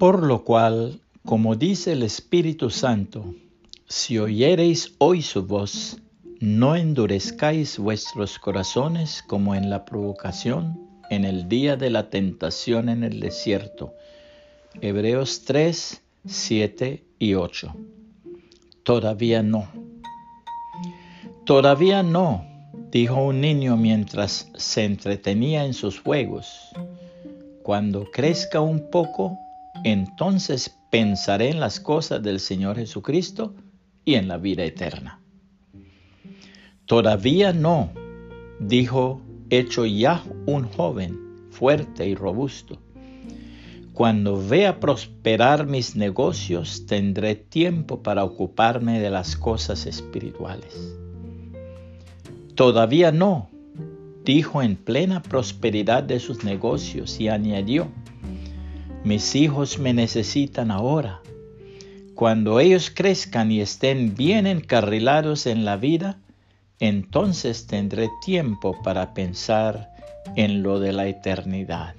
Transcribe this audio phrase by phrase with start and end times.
[0.00, 3.34] Por lo cual, como dice el Espíritu Santo,
[3.86, 5.98] si oyereis hoy su voz,
[6.38, 10.80] no endurezcáis vuestros corazones como en la provocación
[11.10, 13.92] en el día de la tentación en el desierto.
[14.80, 17.76] Hebreos 3, 7 y 8.
[18.82, 19.68] Todavía no.
[21.44, 22.46] Todavía no,
[22.90, 26.70] dijo un niño mientras se entretenía en sus juegos.
[27.62, 29.38] Cuando crezca un poco,
[29.84, 33.54] entonces pensaré en las cosas del Señor Jesucristo
[34.04, 35.20] y en la vida eterna.
[36.86, 37.90] Todavía no,
[38.58, 39.20] dijo
[39.50, 41.18] hecho ya un joven
[41.50, 42.78] fuerte y robusto.
[43.92, 50.96] Cuando vea prosperar mis negocios, tendré tiempo para ocuparme de las cosas espirituales.
[52.54, 53.50] Todavía no,
[54.24, 57.88] dijo en plena prosperidad de sus negocios y añadió,
[59.04, 61.20] mis hijos me necesitan ahora.
[62.14, 66.18] Cuando ellos crezcan y estén bien encarrilados en la vida,
[66.78, 69.90] entonces tendré tiempo para pensar
[70.36, 71.94] en lo de la eternidad.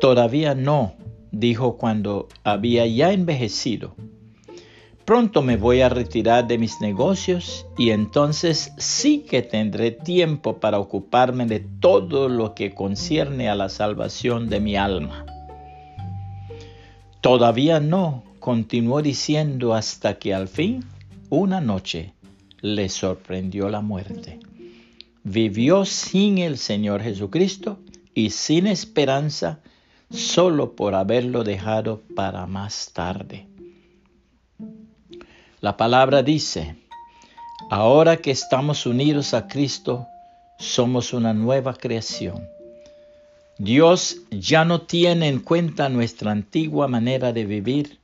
[0.00, 0.94] Todavía no,
[1.30, 3.94] dijo cuando había ya envejecido.
[5.04, 10.78] Pronto me voy a retirar de mis negocios y entonces sí que tendré tiempo para
[10.78, 15.26] ocuparme de todo lo que concierne a la salvación de mi alma.
[17.20, 20.82] Todavía no, continuó diciendo hasta que al fin,
[21.28, 22.14] una noche,
[22.62, 24.40] le sorprendió la muerte.
[25.22, 27.78] Vivió sin el Señor Jesucristo
[28.14, 29.60] y sin esperanza
[30.10, 33.53] solo por haberlo dejado para más tarde.
[35.64, 36.76] La palabra dice,
[37.70, 40.06] ahora que estamos unidos a Cristo,
[40.58, 42.46] somos una nueva creación.
[43.56, 47.98] Dios ya no tiene en cuenta nuestra antigua manera de vivir,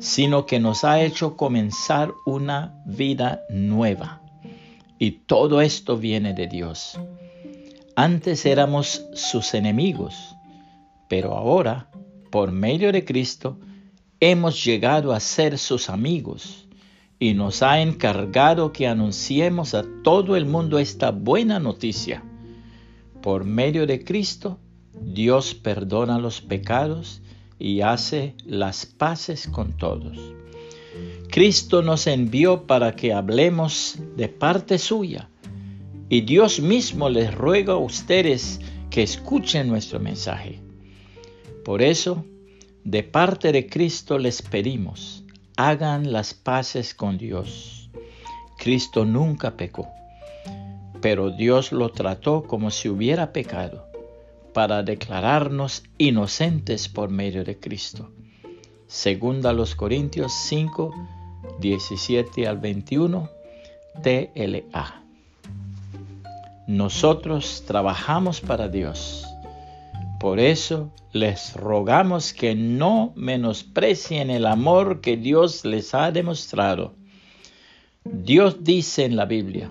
[0.00, 4.20] sino que nos ha hecho comenzar una vida nueva.
[4.98, 6.98] Y todo esto viene de Dios.
[7.94, 10.34] Antes éramos sus enemigos,
[11.08, 11.90] pero ahora,
[12.32, 13.56] por medio de Cristo,
[14.18, 16.64] hemos llegado a ser sus amigos
[17.18, 22.22] y nos ha encargado que anunciemos a todo el mundo esta buena noticia.
[23.22, 24.58] Por medio de Cristo,
[25.00, 27.22] Dios perdona los pecados
[27.58, 30.18] y hace las paces con todos.
[31.30, 35.28] Cristo nos envió para que hablemos de parte suya
[36.08, 40.60] y Dios mismo les ruega a ustedes que escuchen nuestro mensaje.
[41.64, 42.24] Por eso,
[42.84, 45.24] de parte de Cristo les pedimos,
[45.58, 47.90] hagan las paces con Dios.
[48.58, 49.88] Cristo nunca pecó,
[51.00, 53.84] pero Dios lo trató como si hubiera pecado
[54.54, 58.12] para declararnos inocentes por medio de Cristo.
[58.86, 60.94] Segunda los Corintios 5,
[61.58, 63.28] 17 al 21,
[64.00, 65.02] TLA.
[66.68, 69.26] Nosotros trabajamos para Dios.
[70.18, 76.94] Por eso les rogamos que no menosprecien el amor que Dios les ha demostrado.
[78.04, 79.70] Dios dice en la Biblia,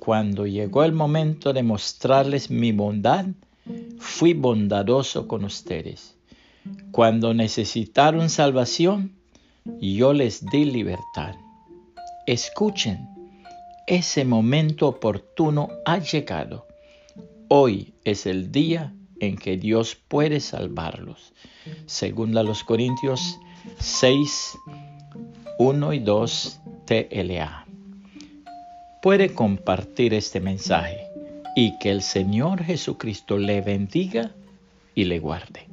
[0.00, 3.26] cuando llegó el momento de mostrarles mi bondad,
[3.98, 6.16] fui bondadoso con ustedes.
[6.90, 9.12] Cuando necesitaron salvación,
[9.80, 11.36] yo les di libertad.
[12.26, 13.08] Escuchen,
[13.86, 16.66] ese momento oportuno ha llegado.
[17.48, 21.32] Hoy es el día en que Dios puede salvarlos.
[21.86, 23.38] Según los Corintios
[23.78, 24.58] 6,
[25.58, 27.66] 1 y 2 TLA.
[29.02, 31.08] Puede compartir este mensaje
[31.54, 34.32] y que el Señor Jesucristo le bendiga
[34.94, 35.68] y le guarde.